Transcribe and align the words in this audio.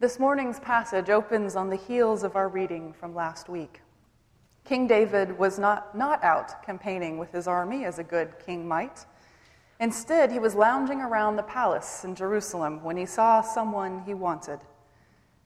This 0.00 0.20
morning's 0.20 0.60
passage 0.60 1.10
opens 1.10 1.56
on 1.56 1.70
the 1.70 1.76
heels 1.76 2.22
of 2.22 2.36
our 2.36 2.48
reading 2.48 2.92
from 2.92 3.16
last 3.16 3.48
week. 3.48 3.80
King 4.64 4.86
David 4.86 5.36
was 5.36 5.58
not, 5.58 5.92
not 5.96 6.22
out 6.22 6.62
campaigning 6.62 7.18
with 7.18 7.32
his 7.32 7.48
army 7.48 7.84
as 7.84 7.98
a 7.98 8.04
good 8.04 8.38
king 8.38 8.68
might. 8.68 9.06
Instead, 9.80 10.30
he 10.30 10.38
was 10.38 10.54
lounging 10.54 11.00
around 11.00 11.34
the 11.34 11.42
palace 11.42 12.04
in 12.04 12.14
Jerusalem 12.14 12.84
when 12.84 12.96
he 12.96 13.06
saw 13.06 13.40
someone 13.40 14.04
he 14.06 14.14
wanted. 14.14 14.60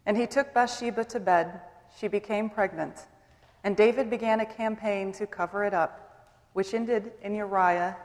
And 0.05 0.19
he 0.19 0.27
took 0.27 0.53
Bathsheba 0.53 1.07
to 1.07 1.19
bed. 1.19 1.63
She 1.99 2.07
became 2.07 2.51
pregnant. 2.51 3.07
And 3.65 3.75
David 3.75 4.11
began 4.11 4.41
a 4.41 4.47
campaign 4.47 5.13
to 5.13 5.27
cover 5.27 5.65
it 5.65 5.73
up, 5.73 6.29
which 6.53 6.75
ended 6.75 7.13
in 7.23 7.35
Uriah, 7.35 7.97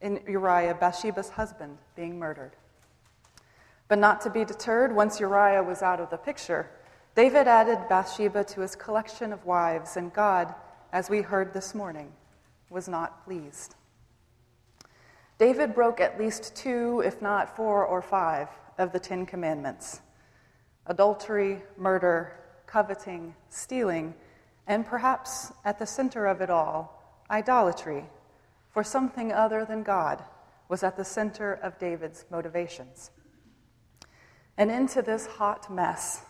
in 0.00 0.18
Uriah, 0.26 0.74
Bathsheba's 0.80 1.28
husband, 1.28 1.76
being 1.94 2.18
murdered. 2.18 2.52
But 3.92 3.98
not 3.98 4.22
to 4.22 4.30
be 4.30 4.46
deterred, 4.46 4.96
once 4.96 5.20
Uriah 5.20 5.62
was 5.62 5.82
out 5.82 6.00
of 6.00 6.08
the 6.08 6.16
picture, 6.16 6.70
David 7.14 7.46
added 7.46 7.90
Bathsheba 7.90 8.42
to 8.44 8.62
his 8.62 8.74
collection 8.74 9.34
of 9.34 9.44
wives, 9.44 9.98
and 9.98 10.10
God, 10.10 10.54
as 10.94 11.10
we 11.10 11.20
heard 11.20 11.52
this 11.52 11.74
morning, 11.74 12.10
was 12.70 12.88
not 12.88 13.22
pleased. 13.26 13.74
David 15.36 15.74
broke 15.74 16.00
at 16.00 16.18
least 16.18 16.56
two, 16.56 17.02
if 17.04 17.20
not 17.20 17.54
four 17.54 17.84
or 17.84 18.00
five, 18.00 18.48
of 18.78 18.92
the 18.92 18.98
Ten 18.98 19.26
Commandments 19.26 20.00
adultery, 20.86 21.60
murder, 21.76 22.32
coveting, 22.64 23.34
stealing, 23.50 24.14
and 24.66 24.86
perhaps 24.86 25.52
at 25.66 25.78
the 25.78 25.86
center 25.86 26.24
of 26.24 26.40
it 26.40 26.48
all, 26.48 27.20
idolatry, 27.30 28.06
for 28.70 28.82
something 28.82 29.32
other 29.32 29.66
than 29.66 29.82
God 29.82 30.24
was 30.70 30.82
at 30.82 30.96
the 30.96 31.04
center 31.04 31.52
of 31.52 31.78
David's 31.78 32.24
motivations. 32.30 33.10
And 34.58 34.70
into 34.70 35.02
this 35.02 35.26
hot 35.26 35.72
mess, 35.72 36.22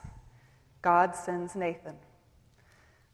God 0.80 1.14
sends 1.14 1.54
Nathan, 1.54 1.96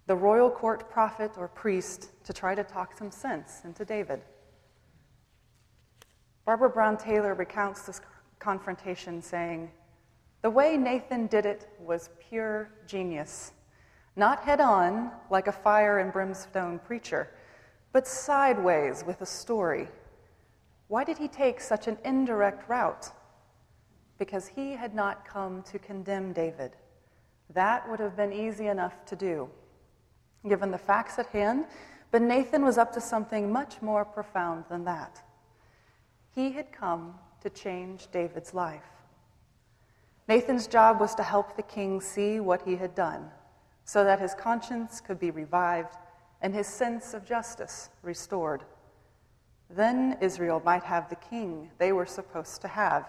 the 0.06 0.16
royal 0.16 0.50
court 0.50 0.90
prophet 0.90 1.32
or 1.36 1.48
priest, 1.48 2.10
to 2.24 2.32
try 2.32 2.54
to 2.54 2.64
talk 2.64 2.96
some 2.96 3.10
sense 3.10 3.62
into 3.64 3.84
David. 3.84 4.22
Barbara 6.44 6.70
Brown 6.70 6.96
Taylor 6.96 7.34
recounts 7.34 7.82
this 7.82 8.00
confrontation, 8.38 9.20
saying, 9.20 9.70
The 10.42 10.50
way 10.50 10.76
Nathan 10.76 11.26
did 11.26 11.44
it 11.44 11.68
was 11.78 12.10
pure 12.18 12.70
genius. 12.86 13.52
Not 14.16 14.40
head 14.40 14.60
on, 14.60 15.10
like 15.30 15.46
a 15.46 15.52
fire 15.52 15.98
and 15.98 16.12
brimstone 16.12 16.78
preacher, 16.78 17.28
but 17.92 18.06
sideways 18.06 19.04
with 19.06 19.20
a 19.20 19.26
story. 19.26 19.88
Why 20.88 21.04
did 21.04 21.18
he 21.18 21.28
take 21.28 21.60
such 21.60 21.86
an 21.86 21.98
indirect 22.04 22.68
route? 22.68 23.10
Because 24.18 24.48
he 24.48 24.72
had 24.72 24.94
not 24.94 25.26
come 25.26 25.62
to 25.64 25.78
condemn 25.78 26.32
David. 26.32 26.72
That 27.54 27.88
would 27.88 28.00
have 28.00 28.16
been 28.16 28.32
easy 28.32 28.66
enough 28.66 29.04
to 29.06 29.16
do, 29.16 29.48
given 30.46 30.70
the 30.70 30.78
facts 30.78 31.18
at 31.18 31.26
hand, 31.28 31.66
but 32.10 32.22
Nathan 32.22 32.64
was 32.64 32.78
up 32.78 32.92
to 32.94 33.00
something 33.00 33.50
much 33.52 33.80
more 33.80 34.04
profound 34.04 34.64
than 34.68 34.84
that. 34.84 35.22
He 36.34 36.52
had 36.52 36.72
come 36.72 37.14
to 37.42 37.50
change 37.50 38.08
David's 38.10 38.54
life. 38.54 38.82
Nathan's 40.26 40.66
job 40.66 41.00
was 41.00 41.14
to 41.14 41.22
help 41.22 41.56
the 41.56 41.62
king 41.62 42.00
see 42.00 42.38
what 42.38 42.62
he 42.62 42.76
had 42.76 42.94
done 42.94 43.30
so 43.84 44.04
that 44.04 44.20
his 44.20 44.34
conscience 44.34 45.00
could 45.00 45.18
be 45.18 45.30
revived 45.30 45.96
and 46.42 46.54
his 46.54 46.66
sense 46.66 47.14
of 47.14 47.24
justice 47.24 47.88
restored. 48.02 48.62
Then 49.70 50.18
Israel 50.20 50.60
might 50.62 50.84
have 50.84 51.08
the 51.08 51.16
king 51.16 51.70
they 51.78 51.92
were 51.92 52.04
supposed 52.04 52.60
to 52.60 52.68
have, 52.68 53.08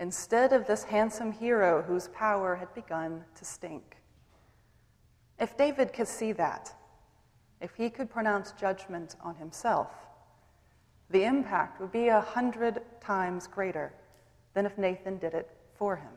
instead 0.00 0.54
of 0.54 0.66
this 0.66 0.82
handsome 0.82 1.30
hero 1.30 1.82
whose 1.82 2.08
power 2.08 2.56
had 2.56 2.74
begun 2.74 3.22
to 3.36 3.44
stink. 3.44 3.98
If 5.38 5.56
David 5.56 5.92
could 5.92 6.08
see 6.08 6.32
that, 6.32 6.72
if 7.60 7.74
he 7.76 7.90
could 7.90 8.10
pronounce 8.10 8.52
judgment 8.52 9.16
on 9.22 9.34
himself, 9.36 9.88
the 11.10 11.24
impact 11.24 11.80
would 11.80 11.92
be 11.92 12.08
a 12.08 12.20
hundred 12.20 12.80
times 13.00 13.46
greater 13.46 13.92
than 14.54 14.64
if 14.64 14.78
Nathan 14.78 15.18
did 15.18 15.34
it 15.34 15.50
for 15.74 15.96
him. 15.96 16.12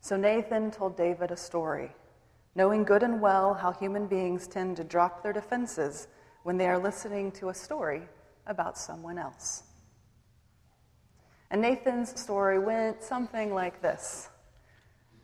So 0.00 0.16
Nathan 0.16 0.72
told 0.72 0.96
David 0.96 1.30
a 1.30 1.36
story, 1.36 1.92
knowing 2.56 2.82
good 2.82 3.04
and 3.04 3.20
well 3.20 3.54
how 3.54 3.72
human 3.72 4.06
beings 4.06 4.48
tend 4.48 4.76
to 4.78 4.84
drop 4.84 5.22
their 5.22 5.32
defenses 5.32 6.08
when 6.42 6.56
they 6.56 6.66
are 6.66 6.78
listening 6.78 7.30
to 7.32 7.50
a 7.50 7.54
story 7.54 8.02
about 8.46 8.76
someone 8.76 9.18
else. 9.18 9.62
And 11.54 11.62
Nathan's 11.62 12.20
story 12.20 12.58
went 12.58 13.00
something 13.00 13.54
like 13.54 13.80
this 13.80 14.28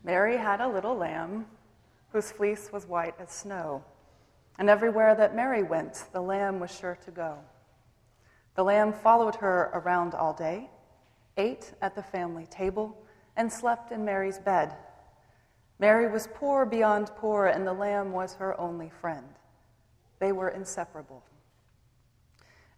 Mary 0.04 0.36
had 0.36 0.60
a 0.60 0.68
little 0.68 0.94
lamb 0.94 1.46
whose 2.12 2.30
fleece 2.30 2.70
was 2.72 2.86
white 2.86 3.16
as 3.18 3.32
snow, 3.32 3.82
and 4.56 4.70
everywhere 4.70 5.16
that 5.16 5.34
Mary 5.34 5.64
went, 5.64 6.04
the 6.12 6.20
lamb 6.20 6.60
was 6.60 6.72
sure 6.72 6.96
to 7.04 7.10
go. 7.10 7.36
The 8.54 8.62
lamb 8.62 8.92
followed 8.92 9.34
her 9.34 9.72
around 9.74 10.14
all 10.14 10.32
day, 10.32 10.70
ate 11.36 11.72
at 11.82 11.96
the 11.96 12.02
family 12.04 12.46
table, 12.46 12.96
and 13.36 13.52
slept 13.52 13.90
in 13.90 14.04
Mary's 14.04 14.38
bed. 14.38 14.76
Mary 15.80 16.08
was 16.08 16.28
poor 16.32 16.64
beyond 16.64 17.10
poor, 17.16 17.46
and 17.46 17.66
the 17.66 17.72
lamb 17.72 18.12
was 18.12 18.34
her 18.34 18.56
only 18.60 18.92
friend. 19.00 19.26
They 20.20 20.30
were 20.30 20.50
inseparable. 20.50 21.24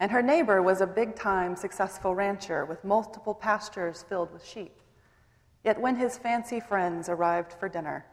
And 0.03 0.11
her 0.11 0.21
neighbor 0.21 0.61
was 0.61 0.81
a 0.81 0.87
big 0.89 1.15
time 1.15 1.55
successful 1.55 2.13
rancher 2.13 2.65
with 2.65 2.83
multiple 2.83 3.35
pastures 3.35 4.05
filled 4.09 4.33
with 4.33 4.45
sheep. 4.45 4.83
Yet 5.63 5.81
when 5.81 5.95
his 5.95 6.19
fancy 6.19 6.59
friends 6.59 7.09
arrived 7.09 7.53
for 7.53 7.69
dinner, 7.69 8.05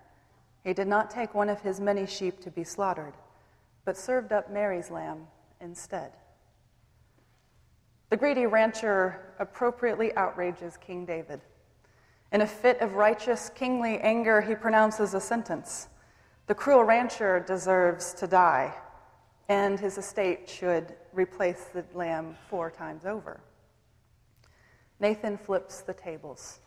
he 0.64 0.72
did 0.72 0.88
not 0.88 1.10
take 1.10 1.34
one 1.34 1.50
of 1.50 1.62
his 1.62 1.80
many 1.80 2.06
sheep 2.06 2.42
to 2.42 2.52
be 2.52 2.64
slaughtered, 2.64 3.16
but 3.86 3.98
served 3.98 4.32
up 4.32 4.52
Mary's 4.52 4.92
lamb 4.92 5.26
instead. 5.62 6.12
The 8.12 8.18
greedy 8.18 8.46
rancher 8.46 9.34
appropriately 9.40 10.16
outrages 10.16 10.78
King 10.78 11.08
David. 11.08 11.42
In 12.32 12.42
a 12.42 12.48
fit 12.48 12.80
of 12.82 12.94
righteous 12.94 13.50
kingly 13.56 13.98
anger, 13.98 14.42
he 14.42 14.54
pronounces 14.54 15.16
a 15.16 15.20
sentence 15.20 15.88
The 16.46 16.54
cruel 16.54 16.84
rancher 16.84 17.40
deserves 17.40 18.14
to 18.14 18.28
die, 18.28 18.76
and 19.50 19.80
his 19.80 19.98
estate 19.98 20.48
should 20.48 20.94
replace 21.12 21.66
the 21.74 21.84
lamb 21.96 22.38
four 22.50 22.70
times 22.70 23.04
over. 23.06 23.42
Nathan 25.00 25.38
flips 25.38 25.82
the 25.82 25.94
tables. 25.94 26.60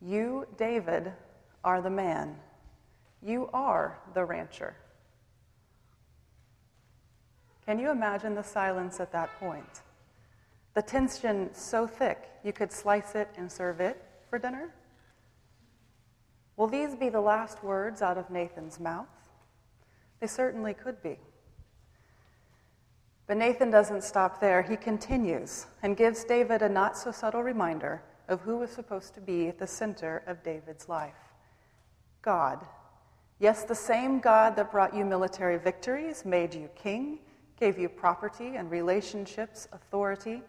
You, 0.00 0.46
David, 0.56 1.12
are 1.62 1.80
the 1.80 1.90
man. 1.90 2.36
You 3.22 3.48
are 3.52 3.98
the 4.14 4.24
rancher. 4.24 4.74
Can 7.66 7.78
you 7.78 7.90
imagine 7.90 8.34
the 8.34 8.42
silence 8.42 8.98
at 8.98 9.12
that 9.12 9.38
point? 9.38 9.82
The 10.74 10.82
tension 10.82 11.50
so 11.52 11.86
thick 11.86 12.28
you 12.42 12.52
could 12.52 12.72
slice 12.72 13.14
it 13.14 13.28
and 13.36 13.50
serve 13.50 13.80
it 13.80 14.02
for 14.28 14.38
dinner? 14.38 14.72
Will 16.56 16.68
these 16.68 16.96
be 16.96 17.08
the 17.08 17.20
last 17.20 17.62
words 17.62 18.02
out 18.02 18.18
of 18.18 18.30
Nathan's 18.30 18.80
mouth? 18.80 19.06
They 20.20 20.26
certainly 20.26 20.74
could 20.74 21.02
be. 21.02 21.18
But 23.28 23.36
Nathan 23.36 23.70
doesn't 23.70 24.02
stop 24.02 24.40
there. 24.40 24.62
He 24.62 24.76
continues 24.76 25.66
and 25.84 25.96
gives 25.96 26.24
David 26.24 26.62
a 26.62 26.68
not 26.68 26.98
so 26.98 27.12
subtle 27.12 27.44
reminder 27.44 28.02
of 28.26 28.40
who 28.40 28.56
was 28.56 28.70
supposed 28.70 29.14
to 29.14 29.20
be 29.20 29.46
at 29.46 29.58
the 29.58 29.66
center 29.66 30.24
of 30.26 30.42
David's 30.42 30.88
life 30.88 31.14
God. 32.22 32.66
Yes, 33.38 33.62
the 33.62 33.74
same 33.74 34.18
God 34.18 34.56
that 34.56 34.72
brought 34.72 34.96
you 34.96 35.04
military 35.04 35.58
victories, 35.58 36.24
made 36.24 36.52
you 36.52 36.68
king, 36.74 37.20
gave 37.60 37.78
you 37.78 37.88
property 37.88 38.56
and 38.56 38.68
relationships, 38.68 39.68
authority 39.70 40.42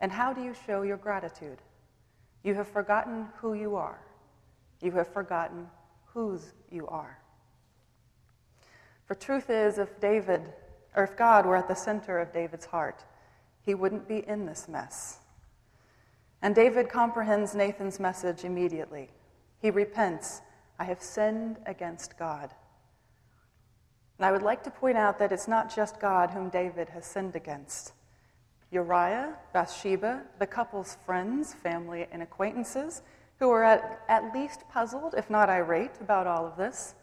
and 0.00 0.10
how 0.10 0.32
do 0.32 0.42
you 0.42 0.54
show 0.66 0.82
your 0.82 0.96
gratitude? 0.96 1.58
You 2.42 2.54
have 2.54 2.68
forgotten 2.68 3.28
who 3.36 3.54
you 3.54 3.76
are. 3.76 4.00
You 4.80 4.92
have 4.92 5.12
forgotten 5.12 5.68
whose 6.06 6.52
you 6.70 6.86
are. 6.88 7.18
For 9.04 9.14
truth 9.14 9.50
is, 9.50 9.78
if 9.78 10.00
David, 10.00 10.40
or 10.94 11.04
if 11.04 11.16
God 11.16 11.46
were 11.46 11.56
at 11.56 11.68
the 11.68 11.74
center 11.74 12.18
of 12.18 12.32
David's 12.32 12.66
heart, 12.66 13.04
he 13.62 13.74
wouldn't 13.74 14.08
be 14.08 14.26
in 14.26 14.46
this 14.46 14.68
mess. 14.68 15.18
And 16.42 16.54
David 16.54 16.88
comprehends 16.88 17.54
Nathan's 17.54 18.00
message 18.00 18.44
immediately. 18.44 19.10
He 19.60 19.70
repents, 19.70 20.40
I 20.78 20.84
have 20.84 21.02
sinned 21.02 21.58
against 21.66 22.18
God. 22.18 22.50
And 24.18 24.26
I 24.26 24.32
would 24.32 24.42
like 24.42 24.62
to 24.64 24.70
point 24.70 24.96
out 24.96 25.18
that 25.18 25.32
it's 25.32 25.48
not 25.48 25.74
just 25.74 26.00
God 26.00 26.30
whom 26.30 26.48
David 26.48 26.88
has 26.90 27.06
sinned 27.06 27.36
against. 27.36 27.92
Uriah, 28.70 29.34
Bathsheba, 29.52 30.22
the 30.38 30.46
couple's 30.46 30.96
friends, 31.04 31.54
family, 31.54 32.06
and 32.12 32.22
acquaintances, 32.22 33.02
who 33.38 33.48
were 33.48 33.64
at, 33.64 34.02
at 34.08 34.34
least 34.34 34.68
puzzled, 34.70 35.14
if 35.16 35.28
not 35.30 35.48
irate, 35.48 35.92
about 36.00 36.26
all 36.26 36.46
of 36.46 36.56
this, 36.56 36.94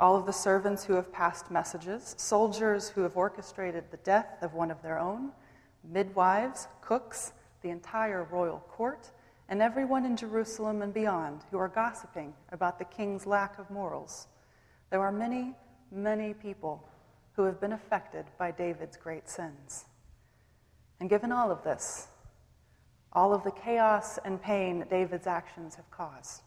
all 0.00 0.16
of 0.16 0.26
the 0.26 0.32
servants 0.32 0.84
who 0.84 0.94
have 0.94 1.12
passed 1.12 1.50
messages, 1.50 2.14
soldiers 2.18 2.88
who 2.88 3.02
have 3.02 3.16
orchestrated 3.16 3.84
the 3.90 3.96
death 3.98 4.42
of 4.42 4.54
one 4.54 4.70
of 4.70 4.82
their 4.82 4.98
own, 4.98 5.30
midwives, 5.84 6.66
cooks, 6.80 7.32
the 7.62 7.70
entire 7.70 8.24
royal 8.24 8.58
court, 8.68 9.10
and 9.48 9.62
everyone 9.62 10.04
in 10.04 10.16
Jerusalem 10.16 10.82
and 10.82 10.92
beyond 10.92 11.42
who 11.50 11.58
are 11.58 11.68
gossiping 11.68 12.34
about 12.50 12.78
the 12.78 12.84
king's 12.84 13.26
lack 13.26 13.58
of 13.58 13.70
morals. 13.70 14.26
There 14.90 15.00
are 15.00 15.12
many, 15.12 15.54
many 15.90 16.34
people 16.34 16.88
who 17.36 17.44
have 17.44 17.60
been 17.60 17.72
affected 17.72 18.24
by 18.38 18.50
David's 18.50 18.96
great 18.96 19.28
sins. 19.28 19.84
And 21.00 21.10
given 21.10 21.32
all 21.32 21.50
of 21.50 21.62
this, 21.62 22.08
all 23.12 23.34
of 23.34 23.44
the 23.44 23.50
chaos 23.50 24.18
and 24.24 24.40
pain 24.40 24.84
David's 24.88 25.26
actions 25.26 25.74
have 25.76 25.90
caused, 25.90 26.42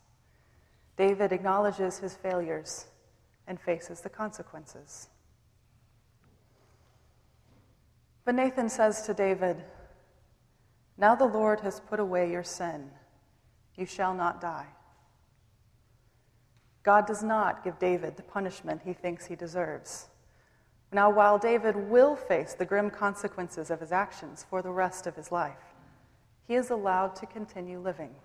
David 0.97 1.31
acknowledges 1.31 1.99
his 1.99 2.15
failures 2.15 2.87
and 3.47 3.59
faces 3.59 4.01
the 4.01 4.09
consequences. 4.09 5.07
But 8.25 8.35
Nathan 8.35 8.69
says 8.69 9.03
to 9.03 9.13
David, 9.13 9.63
Now 10.97 11.15
the 11.15 11.25
Lord 11.25 11.61
has 11.61 11.79
put 11.79 11.99
away 11.99 12.29
your 12.29 12.43
sin. 12.43 12.91
You 13.75 13.85
shall 13.85 14.13
not 14.13 14.41
die. 14.41 14.67
God 16.83 17.05
does 17.05 17.23
not 17.23 17.63
give 17.63 17.79
David 17.79 18.17
the 18.17 18.23
punishment 18.23 18.81
he 18.83 18.93
thinks 18.93 19.25
he 19.25 19.35
deserves. 19.35 20.07
Now, 20.91 21.09
while 21.09 21.37
David 21.37 21.75
will 21.75 22.15
face 22.15 22.53
the 22.53 22.65
grim 22.65 22.89
consequences 22.89 23.69
of 23.69 23.81
his 23.81 23.91
actions 23.91 24.45
for 24.49 24.61
the 24.61 24.69
rest 24.69 25.05
of 25.05 25.15
his 25.15 25.31
life, 25.31 25.75
he 26.47 26.55
is 26.55 26.69
allowed 26.69 27.15
to 27.17 27.25
continue 27.25 27.79
living, 27.79 28.15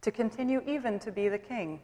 to 0.00 0.10
continue 0.10 0.62
even 0.66 0.98
to 0.98 1.12
be 1.12 1.28
the 1.28 1.38
king. 1.38 1.80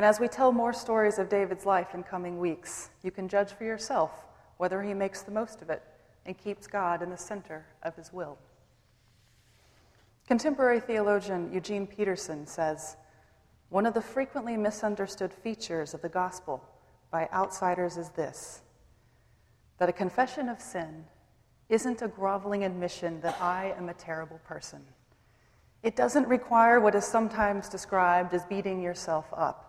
And 0.00 0.06
as 0.06 0.18
we 0.18 0.28
tell 0.28 0.50
more 0.50 0.72
stories 0.72 1.18
of 1.18 1.28
David's 1.28 1.66
life 1.66 1.92
in 1.92 2.02
coming 2.02 2.38
weeks, 2.38 2.88
you 3.02 3.10
can 3.10 3.28
judge 3.28 3.52
for 3.52 3.64
yourself 3.64 4.10
whether 4.56 4.82
he 4.82 4.94
makes 4.94 5.20
the 5.20 5.30
most 5.30 5.60
of 5.60 5.68
it 5.68 5.82
and 6.24 6.38
keeps 6.38 6.66
God 6.66 7.02
in 7.02 7.10
the 7.10 7.18
center 7.18 7.66
of 7.82 7.94
his 7.96 8.10
will. 8.10 8.38
Contemporary 10.26 10.80
theologian 10.80 11.52
Eugene 11.52 11.86
Peterson 11.86 12.46
says 12.46 12.96
one 13.68 13.84
of 13.84 13.92
the 13.92 14.00
frequently 14.00 14.56
misunderstood 14.56 15.34
features 15.34 15.92
of 15.92 16.00
the 16.00 16.08
gospel 16.08 16.64
by 17.10 17.28
outsiders 17.34 17.98
is 17.98 18.08
this 18.08 18.62
that 19.76 19.90
a 19.90 19.92
confession 19.92 20.48
of 20.48 20.62
sin 20.62 21.04
isn't 21.68 22.00
a 22.00 22.08
groveling 22.08 22.64
admission 22.64 23.20
that 23.20 23.38
I 23.38 23.74
am 23.76 23.90
a 23.90 23.94
terrible 23.94 24.40
person. 24.46 24.80
It 25.82 25.94
doesn't 25.94 26.26
require 26.26 26.80
what 26.80 26.94
is 26.94 27.04
sometimes 27.04 27.68
described 27.68 28.32
as 28.32 28.46
beating 28.46 28.80
yourself 28.80 29.26
up. 29.36 29.66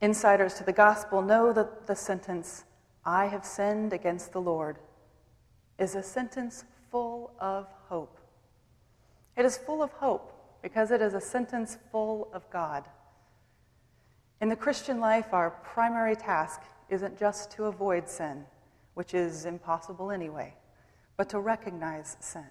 Insiders 0.00 0.54
to 0.54 0.64
the 0.64 0.72
gospel 0.72 1.22
know 1.22 1.52
that 1.52 1.86
the 1.86 1.96
sentence, 1.96 2.64
I 3.04 3.26
have 3.26 3.44
sinned 3.44 3.92
against 3.92 4.32
the 4.32 4.40
Lord, 4.40 4.78
is 5.78 5.94
a 5.94 6.02
sentence 6.02 6.64
full 6.90 7.32
of 7.40 7.66
hope. 7.88 8.18
It 9.36 9.44
is 9.44 9.56
full 9.56 9.82
of 9.82 9.92
hope 9.92 10.32
because 10.62 10.90
it 10.90 11.00
is 11.00 11.14
a 11.14 11.20
sentence 11.20 11.78
full 11.90 12.28
of 12.32 12.48
God. 12.50 12.84
In 14.40 14.48
the 14.48 14.56
Christian 14.56 15.00
life, 15.00 15.32
our 15.32 15.50
primary 15.50 16.16
task 16.16 16.62
isn't 16.88 17.18
just 17.18 17.50
to 17.52 17.64
avoid 17.64 18.08
sin 18.08 18.44
which 18.96 19.12
is 19.12 19.44
impossible 19.44 20.10
anyway, 20.10 20.54
but 21.18 21.28
to 21.28 21.38
recognize 21.38 22.16
sin. 22.18 22.48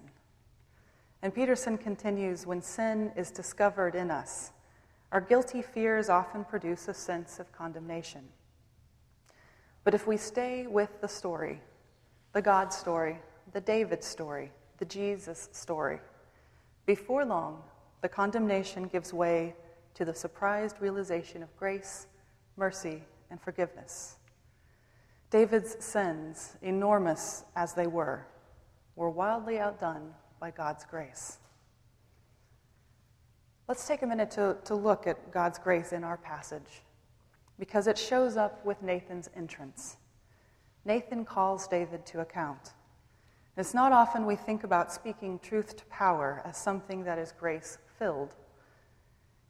And 1.20 1.34
Peterson 1.34 1.76
continues 1.76 2.46
when 2.46 2.62
sin 2.62 3.10
is 3.16 3.32
discovered 3.32 3.96
in 3.96 4.12
us, 4.12 4.52
our 5.16 5.22
guilty 5.22 5.62
fears 5.62 6.10
often 6.10 6.44
produce 6.44 6.88
a 6.88 6.92
sense 6.92 7.40
of 7.40 7.50
condemnation. 7.50 8.20
But 9.82 9.94
if 9.94 10.06
we 10.06 10.18
stay 10.18 10.66
with 10.66 11.00
the 11.00 11.08
story, 11.08 11.62
the 12.34 12.42
God 12.42 12.70
story, 12.70 13.18
the 13.54 13.62
David 13.62 14.04
story, 14.04 14.52
the 14.76 14.84
Jesus 14.84 15.48
story, 15.52 16.00
before 16.84 17.24
long, 17.24 17.62
the 18.02 18.10
condemnation 18.10 18.88
gives 18.88 19.14
way 19.14 19.54
to 19.94 20.04
the 20.04 20.12
surprised 20.12 20.82
realization 20.82 21.42
of 21.42 21.56
grace, 21.56 22.08
mercy, 22.58 23.02
and 23.30 23.40
forgiveness. 23.40 24.16
David's 25.30 25.82
sins, 25.82 26.56
enormous 26.60 27.44
as 27.56 27.72
they 27.72 27.86
were, 27.86 28.26
were 28.96 29.08
wildly 29.08 29.58
outdone 29.58 30.12
by 30.38 30.50
God's 30.50 30.84
grace. 30.84 31.38
Let's 33.68 33.86
take 33.86 34.02
a 34.02 34.06
minute 34.06 34.30
to, 34.32 34.56
to 34.64 34.74
look 34.74 35.06
at 35.06 35.32
God's 35.32 35.58
grace 35.58 35.92
in 35.92 36.04
our 36.04 36.16
passage 36.16 36.82
because 37.58 37.88
it 37.88 37.98
shows 37.98 38.36
up 38.36 38.64
with 38.64 38.80
Nathan's 38.80 39.28
entrance. 39.34 39.96
Nathan 40.84 41.24
calls 41.24 41.66
David 41.66 42.06
to 42.06 42.20
account. 42.20 42.74
It's 43.56 43.74
not 43.74 43.90
often 43.90 44.24
we 44.24 44.36
think 44.36 44.62
about 44.62 44.92
speaking 44.92 45.40
truth 45.40 45.76
to 45.76 45.84
power 45.86 46.42
as 46.44 46.56
something 46.56 47.02
that 47.04 47.18
is 47.18 47.32
grace 47.32 47.78
filled. 47.98 48.36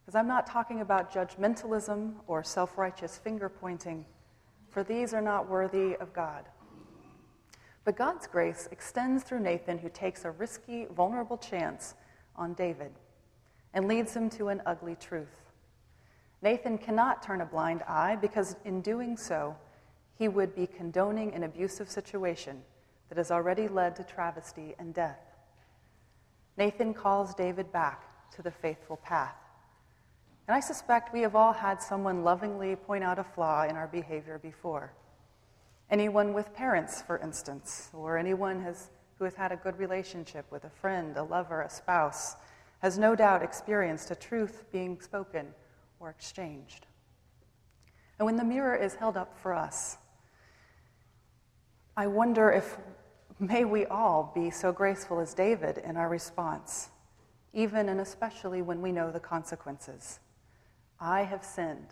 Because 0.00 0.14
I'm 0.14 0.28
not 0.28 0.46
talking 0.46 0.80
about 0.80 1.12
judgmentalism 1.12 2.14
or 2.26 2.42
self 2.42 2.78
righteous 2.78 3.18
finger 3.18 3.48
pointing 3.48 4.06
for 4.76 4.84
these 4.84 5.14
are 5.14 5.22
not 5.22 5.48
worthy 5.48 5.96
of 5.96 6.12
God. 6.12 6.44
But 7.84 7.96
God's 7.96 8.26
grace 8.26 8.68
extends 8.70 9.22
through 9.22 9.40
Nathan, 9.40 9.78
who 9.78 9.88
takes 9.88 10.26
a 10.26 10.30
risky, 10.30 10.86
vulnerable 10.94 11.38
chance 11.38 11.94
on 12.36 12.52
David 12.52 12.92
and 13.76 13.86
leads 13.86 14.16
him 14.16 14.30
to 14.30 14.48
an 14.48 14.62
ugly 14.64 14.96
truth. 14.98 15.52
Nathan 16.40 16.78
cannot 16.78 17.22
turn 17.22 17.42
a 17.42 17.46
blind 17.46 17.82
eye 17.86 18.16
because, 18.16 18.56
in 18.64 18.80
doing 18.80 19.18
so, 19.18 19.54
he 20.18 20.28
would 20.28 20.56
be 20.56 20.66
condoning 20.66 21.34
an 21.34 21.42
abusive 21.42 21.90
situation 21.90 22.62
that 23.10 23.18
has 23.18 23.30
already 23.30 23.68
led 23.68 23.94
to 23.96 24.02
travesty 24.02 24.74
and 24.78 24.94
death. 24.94 25.20
Nathan 26.56 26.94
calls 26.94 27.34
David 27.34 27.70
back 27.70 28.32
to 28.34 28.40
the 28.40 28.50
faithful 28.50 28.96
path. 28.96 29.36
And 30.48 30.56
I 30.56 30.60
suspect 30.60 31.12
we 31.12 31.20
have 31.20 31.36
all 31.36 31.52
had 31.52 31.82
someone 31.82 32.24
lovingly 32.24 32.76
point 32.76 33.04
out 33.04 33.18
a 33.18 33.24
flaw 33.24 33.64
in 33.64 33.76
our 33.76 33.88
behavior 33.88 34.38
before. 34.38 34.94
Anyone 35.90 36.32
with 36.32 36.54
parents, 36.54 37.02
for 37.02 37.18
instance, 37.18 37.90
or 37.92 38.16
anyone 38.16 38.62
has, 38.62 38.88
who 39.18 39.24
has 39.24 39.34
had 39.34 39.52
a 39.52 39.56
good 39.56 39.78
relationship 39.78 40.46
with 40.50 40.64
a 40.64 40.70
friend, 40.70 41.14
a 41.18 41.22
lover, 41.22 41.60
a 41.60 41.68
spouse, 41.68 42.36
has 42.86 43.00
no 43.00 43.16
doubt 43.16 43.42
experienced 43.42 44.12
a 44.12 44.14
truth 44.14 44.62
being 44.70 45.00
spoken 45.00 45.48
or 45.98 46.08
exchanged. 46.08 46.86
And 48.16 48.26
when 48.26 48.36
the 48.36 48.44
mirror 48.44 48.76
is 48.76 48.94
held 48.94 49.16
up 49.16 49.36
for 49.36 49.52
us, 49.52 49.98
I 51.96 52.06
wonder 52.06 52.48
if 52.48 52.78
may 53.40 53.64
we 53.64 53.86
all 53.86 54.30
be 54.36 54.50
so 54.50 54.70
graceful 54.70 55.18
as 55.18 55.34
David 55.34 55.78
in 55.78 55.96
our 55.96 56.08
response, 56.08 56.90
even 57.52 57.88
and 57.88 58.00
especially 58.00 58.62
when 58.62 58.80
we 58.80 58.92
know 58.92 59.10
the 59.10 59.18
consequences. 59.18 60.20
I 61.00 61.24
have 61.24 61.44
sinned. 61.44 61.88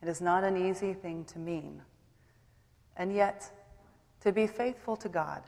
It 0.00 0.06
is 0.06 0.20
not 0.20 0.44
an 0.44 0.56
easy 0.56 0.94
thing 0.94 1.24
to 1.24 1.40
mean. 1.40 1.82
And 2.96 3.12
yet, 3.12 3.50
to 4.20 4.30
be 4.30 4.46
faithful 4.46 4.94
to 4.94 5.08
God 5.08 5.42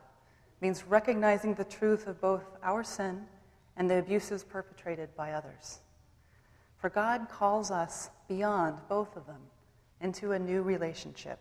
means 0.60 0.88
recognizing 0.88 1.54
the 1.54 1.62
truth 1.62 2.08
of 2.08 2.20
both 2.20 2.42
our 2.64 2.82
sin 2.82 3.28
and 3.80 3.88
the 3.88 3.98
abuses 3.98 4.44
perpetrated 4.44 5.08
by 5.16 5.32
others. 5.32 5.80
For 6.76 6.90
God 6.90 7.28
calls 7.30 7.70
us 7.70 8.10
beyond 8.28 8.78
both 8.90 9.16
of 9.16 9.26
them 9.26 9.40
into 10.02 10.32
a 10.32 10.38
new 10.38 10.60
relationship. 10.60 11.38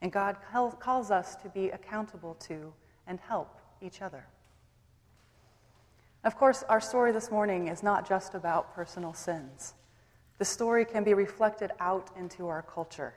And 0.00 0.12
God 0.12 0.36
calls 0.80 1.10
us 1.10 1.34
to 1.34 1.48
be 1.48 1.70
accountable 1.70 2.34
to 2.46 2.72
and 3.08 3.18
help 3.18 3.60
each 3.82 4.02
other. 4.02 4.24
Of 6.22 6.36
course, 6.36 6.62
our 6.68 6.80
story 6.80 7.10
this 7.10 7.28
morning 7.28 7.66
is 7.66 7.82
not 7.82 8.08
just 8.08 8.36
about 8.36 8.72
personal 8.72 9.12
sins. 9.12 9.74
The 10.38 10.44
story 10.44 10.84
can 10.84 11.02
be 11.02 11.14
reflected 11.14 11.72
out 11.80 12.08
into 12.16 12.46
our 12.46 12.62
culture. 12.62 13.14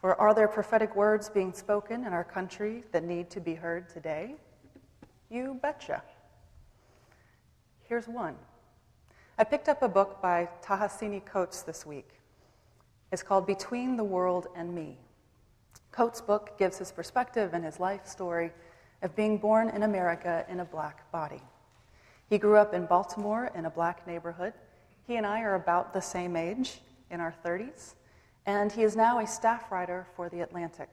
For 0.00 0.20
are 0.20 0.34
there 0.34 0.48
prophetic 0.48 0.96
words 0.96 1.28
being 1.28 1.52
spoken 1.52 2.04
in 2.04 2.12
our 2.12 2.24
country 2.24 2.82
that 2.90 3.04
need 3.04 3.30
to 3.30 3.40
be 3.40 3.54
heard 3.54 3.88
today? 3.88 4.34
You 5.30 5.60
betcha. 5.62 6.02
Here's 7.88 8.08
one. 8.08 8.36
I 9.38 9.44
picked 9.44 9.68
up 9.68 9.82
a 9.82 9.88
book 9.88 10.20
by 10.20 10.48
Ta-Nehisi 10.62 11.24
Coates 11.24 11.62
this 11.62 11.86
week. 11.86 12.08
It's 13.12 13.22
called 13.22 13.46
Between 13.46 13.96
the 13.96 14.04
World 14.04 14.48
and 14.56 14.74
Me. 14.74 14.98
Coates' 15.92 16.20
book 16.20 16.58
gives 16.58 16.78
his 16.78 16.92
perspective 16.92 17.54
and 17.54 17.64
his 17.64 17.78
life 17.78 18.06
story 18.06 18.52
of 19.02 19.14
being 19.14 19.38
born 19.38 19.70
in 19.70 19.82
America 19.82 20.44
in 20.48 20.60
a 20.60 20.64
black 20.64 21.10
body. 21.12 21.42
He 22.28 22.38
grew 22.38 22.56
up 22.56 22.74
in 22.74 22.86
Baltimore 22.86 23.50
in 23.54 23.66
a 23.66 23.70
black 23.70 24.06
neighborhood 24.06 24.52
he 25.06 25.16
and 25.16 25.26
I 25.26 25.42
are 25.42 25.54
about 25.54 25.92
the 25.92 26.00
same 26.00 26.36
age, 26.36 26.80
in 27.10 27.20
our 27.20 27.32
30s, 27.44 27.94
and 28.46 28.72
he 28.72 28.82
is 28.82 28.96
now 28.96 29.20
a 29.20 29.26
staff 29.26 29.70
writer 29.70 30.08
for 30.16 30.28
The 30.28 30.40
Atlantic. 30.40 30.90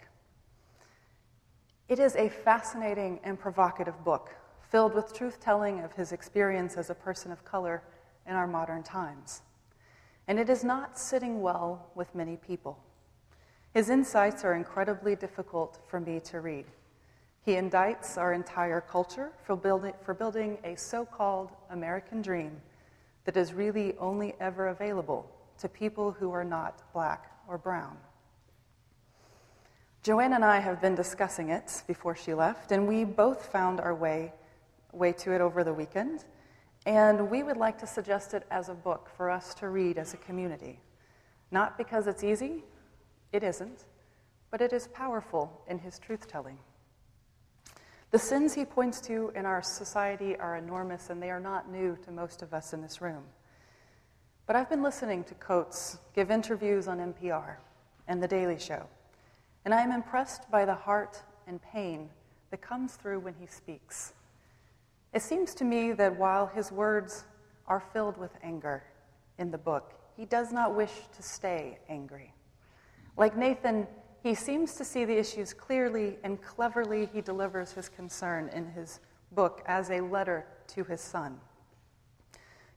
It 1.89 1.97
is 1.97 2.15
a 2.15 2.29
fascinating 2.29 3.19
and 3.23 3.39
provocative 3.39 4.03
book, 4.03 4.29
filled 4.73 4.95
with 4.95 5.13
truth 5.13 5.39
telling 5.39 5.81
of 5.81 5.93
his 5.93 6.11
experience 6.11 6.77
as 6.77 6.89
a 6.89 6.95
person 6.95 7.31
of 7.31 7.45
color 7.45 7.83
in 8.27 8.33
our 8.33 8.47
modern 8.47 8.81
times. 8.81 9.43
And 10.27 10.39
it 10.39 10.49
is 10.49 10.63
not 10.63 10.97
sitting 10.97 11.43
well 11.43 11.91
with 11.93 12.15
many 12.15 12.37
people. 12.37 12.79
His 13.75 13.91
insights 13.91 14.43
are 14.43 14.55
incredibly 14.55 15.15
difficult 15.15 15.77
for 15.87 15.99
me 15.99 16.19
to 16.21 16.39
read. 16.39 16.65
He 17.45 17.51
indicts 17.51 18.17
our 18.17 18.33
entire 18.33 18.81
culture 18.81 19.31
for 19.43 19.55
building, 19.55 19.93
for 20.01 20.15
building 20.15 20.57
a 20.63 20.73
so 20.75 21.05
called 21.05 21.51
American 21.69 22.23
dream 22.23 22.59
that 23.25 23.37
is 23.37 23.53
really 23.53 23.93
only 23.99 24.33
ever 24.39 24.69
available 24.69 25.29
to 25.59 25.69
people 25.69 26.09
who 26.11 26.31
are 26.31 26.43
not 26.43 26.81
black 26.93 27.31
or 27.47 27.59
brown. 27.59 27.95
Joanne 30.01 30.33
and 30.33 30.43
I 30.43 30.59
have 30.59 30.81
been 30.81 30.95
discussing 30.95 31.49
it 31.49 31.83
before 31.85 32.15
she 32.15 32.33
left, 32.33 32.71
and 32.71 32.87
we 32.87 33.03
both 33.03 33.45
found 33.51 33.79
our 33.79 33.93
way, 33.93 34.33
way 34.93 35.11
to 35.13 35.33
it 35.33 35.41
over 35.41 35.63
the 35.63 35.73
weekend. 35.73 36.25
And 36.85 37.29
we 37.29 37.43
would 37.43 37.57
like 37.57 37.77
to 37.79 37.87
suggest 37.87 38.33
it 38.33 38.45
as 38.51 38.69
a 38.69 38.73
book 38.73 39.09
for 39.15 39.29
us 39.29 39.53
to 39.55 39.69
read 39.69 39.97
as 39.97 40.13
a 40.13 40.17
community. 40.17 40.79
Not 41.51 41.77
because 41.77 42.07
it's 42.07 42.23
easy, 42.23 42.63
it 43.31 43.43
isn't, 43.43 43.85
but 44.51 44.61
it 44.61 44.73
is 44.73 44.87
powerful 44.87 45.61
in 45.67 45.79
his 45.79 45.97
truth 45.99 46.27
telling. 46.27 46.57
The 48.11 48.19
sins 48.19 48.53
he 48.53 48.65
points 48.65 49.01
to 49.01 49.31
in 49.35 49.45
our 49.45 49.63
society 49.63 50.35
are 50.37 50.55
enormous, 50.55 51.09
and 51.09 51.21
they 51.21 51.31
are 51.31 51.39
not 51.39 51.71
new 51.71 51.97
to 52.03 52.11
most 52.11 52.43
of 52.43 52.53
us 52.53 52.73
in 52.73 52.81
this 52.81 53.01
room. 53.01 53.23
But 54.45 54.55
I've 54.55 54.69
been 54.69 54.83
listening 54.83 55.23
to 55.25 55.33
Coates 55.35 55.97
give 56.13 56.29
interviews 56.29 56.87
on 56.87 56.99
NPR 56.99 57.55
and 58.07 58.21
The 58.21 58.27
Daily 58.27 58.59
Show, 58.59 58.85
and 59.65 59.73
I 59.73 59.81
am 59.81 59.91
impressed 59.91 60.51
by 60.51 60.65
the 60.65 60.75
heart 60.75 61.23
and 61.47 61.61
pain 61.61 62.09
that 62.51 62.61
comes 62.61 62.93
through 62.93 63.21
when 63.21 63.33
he 63.39 63.47
speaks. 63.47 64.13
It 65.13 65.21
seems 65.21 65.53
to 65.55 65.63
me 65.63 65.91
that 65.93 66.17
while 66.17 66.47
his 66.47 66.71
words 66.71 67.25
are 67.67 67.79
filled 67.79 68.17
with 68.17 68.31
anger 68.41 68.83
in 69.37 69.51
the 69.51 69.57
book, 69.57 69.93
he 70.17 70.25
does 70.25 70.51
not 70.51 70.75
wish 70.75 70.91
to 71.15 71.21
stay 71.21 71.77
angry. 71.87 72.33
Like 73.15 73.37
Nathan, 73.37 73.87
he 74.23 74.33
seems 74.33 74.75
to 74.75 74.85
see 74.85 75.05
the 75.05 75.17
issues 75.17 75.53
clearly 75.53 76.17
and 76.23 76.41
cleverly 76.41 77.09
he 77.13 77.21
delivers 77.21 77.73
his 77.73 77.89
concern 77.89 78.49
in 78.49 78.65
his 78.65 79.01
book 79.33 79.63
as 79.67 79.91
a 79.91 80.01
letter 80.01 80.45
to 80.67 80.83
his 80.83 81.01
son. 81.01 81.39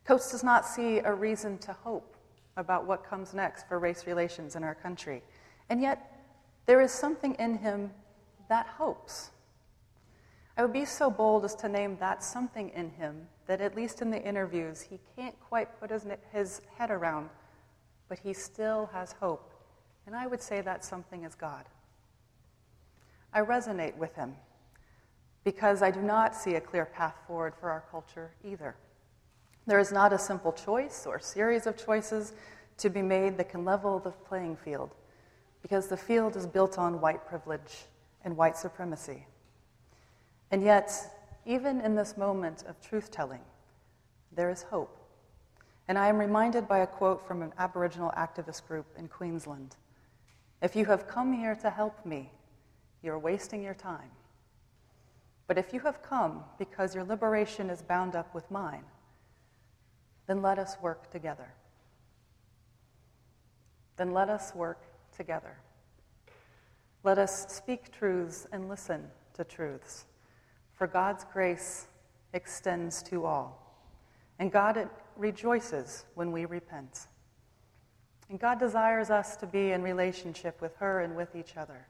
Coates 0.05 0.31
does 0.31 0.45
not 0.45 0.66
see 0.66 0.99
a 0.99 1.12
reason 1.12 1.59
to 1.59 1.73
hope 1.73 2.16
about 2.57 2.87
what 2.87 3.05
comes 3.05 3.35
next 3.35 3.66
for 3.69 3.78
race 3.78 4.07
relations 4.07 4.57
in 4.57 4.62
our 4.62 4.75
country. 4.75 5.23
And 5.69 5.81
yet, 5.81 6.12
there 6.66 6.81
is 6.81 6.93
something 6.93 7.35
in 7.35 7.59
him 7.59 7.90
that 8.49 8.66
hopes. 8.66 9.31
I 10.57 10.63
would 10.63 10.73
be 10.73 10.87
so 10.87 11.11
bold 11.11 11.45
as 11.45 11.55
to 11.57 11.69
name 11.69 11.99
that 12.01 12.25
something 12.25 12.71
in 12.71 12.91
him 12.91 13.29
that, 13.47 13.61
at 13.61 13.77
least 13.77 14.01
in 14.01 14.11
the 14.11 14.23
interviews, 14.23 14.81
he 14.81 14.99
can't 15.15 15.39
quite 15.41 15.79
put 15.79 15.91
his, 15.91 16.07
his 16.33 16.63
head 16.79 16.91
around, 16.91 17.29
but 18.09 18.19
he 18.19 18.33
still 18.33 18.89
has 18.93 19.13
hope. 19.13 19.53
And 20.07 20.17
I 20.17 20.27
would 20.27 20.41
say 20.41 20.63
that 20.63 20.85
something 20.85 21.25
is 21.25 21.35
God. 21.35 21.67
I 23.33 23.41
resonate 23.41 23.97
with 23.97 24.15
him 24.15 24.35
because 25.45 25.83
I 25.83 25.91
do 25.91 26.01
not 26.01 26.35
see 26.35 26.55
a 26.55 26.61
clear 26.61 26.87
path 26.87 27.15
forward 27.27 27.55
for 27.61 27.71
our 27.71 27.85
culture 27.91 28.33
either. 28.43 28.77
There 29.67 29.79
is 29.79 29.93
not 29.93 30.13
a 30.13 30.19
simple 30.19 30.53
choice 30.53 31.07
or 31.07 31.21
series 31.21 31.67
of 31.67 31.77
choices 31.77 32.33
to 32.79 32.89
be 32.89 33.03
made 33.03 33.37
that 33.37 33.51
can 33.51 33.65
level 33.65 33.99
the 33.99 34.11
playing 34.11 34.57
field, 34.57 34.95
because 35.61 35.89
the 35.89 35.97
field 35.97 36.37
is 36.37 36.47
built 36.47 36.79
on 36.79 37.01
white 37.01 37.27
privilege 37.27 37.85
and 38.25 38.37
white 38.37 38.57
supremacy. 38.57 39.27
And 40.50 40.62
yet, 40.62 40.93
even 41.45 41.81
in 41.81 41.95
this 41.95 42.17
moment 42.17 42.65
of 42.69 42.81
truth 42.81 43.11
telling, 43.11 43.41
there 44.33 44.50
is 44.50 44.62
hope. 44.62 44.99
And 45.88 45.99
I 45.99 46.09
am 46.09 46.19
reminded 46.19 46.67
by 46.67 46.79
a 46.79 46.87
quote 46.87 47.26
from 47.26 47.43
an 47.43 47.53
Aboriginal 47.59 48.12
activist 48.17 48.67
group 48.67 48.87
in 48.99 49.09
Queensland 49.09 49.76
If 50.62 50.75
you 50.75 50.85
have 50.87 51.07
come 51.07 51.33
here 51.33 51.55
to 51.57 51.71
help 51.71 52.05
me, 52.05 52.33
you're 53.03 53.19
wasting 53.19 53.62
your 53.62 53.75
time. 53.75 54.11
But 55.47 55.59
if 55.59 55.73
you 55.73 55.81
have 55.81 56.03
come 56.03 56.43
because 56.59 56.95
your 56.95 57.05
liberation 57.05 57.71
is 57.71 57.83
bound 57.83 58.17
up 58.17 58.35
with 58.35 58.50
mine, 58.50 58.85
then 60.26 60.43
let 60.43 60.59
us 60.59 60.76
work 60.83 61.11
together. 61.11 61.49
Then 63.97 64.12
let 64.12 64.29
us 64.29 64.55
work 64.55 64.83
together. 65.17 65.57
Let 67.05 67.19
us 67.19 67.47
speak 67.55 67.93
truths 67.93 68.47
and 68.53 68.69
listen 68.69 69.05
to 69.35 69.45
truths, 69.45 70.07
for 70.76 70.87
God's 70.87 71.25
grace 71.33 71.87
extends 72.33 73.02
to 73.04 73.25
all, 73.25 73.83
and 74.38 74.52
God 74.52 74.88
rejoices 75.16 76.04
when 76.14 76.30
we 76.33 76.45
repent. 76.45 77.09
And 78.28 78.38
God 78.38 78.59
desires 78.59 79.11
us 79.11 79.37
to 79.37 79.47
be 79.47 79.73
in 79.73 79.83
relationship 79.83 80.61
with 80.61 80.76
her 80.76 81.00
and 81.00 81.16
with 81.16 81.35
each 81.35 81.56
other. 81.56 81.87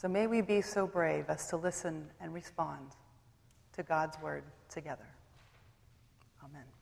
So 0.00 0.08
may 0.08 0.26
we 0.28 0.40
be 0.40 0.62
so 0.62 0.86
brave 0.86 1.26
as 1.28 1.48
to 1.48 1.56
listen 1.56 2.08
and 2.20 2.32
respond 2.32 2.92
to 3.72 3.82
God's 3.82 4.20
word 4.22 4.44
together. 4.68 5.08
Amen. 6.44 6.77